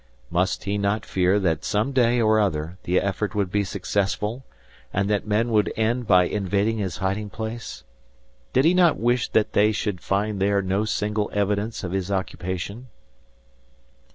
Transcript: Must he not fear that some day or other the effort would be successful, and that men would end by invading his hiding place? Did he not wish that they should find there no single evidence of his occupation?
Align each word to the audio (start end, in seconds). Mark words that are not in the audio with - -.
Must 0.31 0.63
he 0.63 0.79
not 0.79 1.05
fear 1.05 1.37
that 1.41 1.63
some 1.63 1.91
day 1.91 2.19
or 2.19 2.39
other 2.39 2.79
the 2.85 2.99
effort 2.99 3.35
would 3.35 3.51
be 3.51 3.63
successful, 3.63 4.43
and 4.91 5.07
that 5.11 5.27
men 5.27 5.51
would 5.51 5.71
end 5.77 6.07
by 6.07 6.23
invading 6.23 6.79
his 6.79 6.97
hiding 6.97 7.29
place? 7.29 7.83
Did 8.51 8.65
he 8.65 8.73
not 8.73 8.97
wish 8.97 9.27
that 9.33 9.53
they 9.53 9.71
should 9.71 10.01
find 10.01 10.39
there 10.41 10.63
no 10.63 10.85
single 10.85 11.29
evidence 11.33 11.83
of 11.83 11.91
his 11.91 12.09
occupation? 12.09 12.87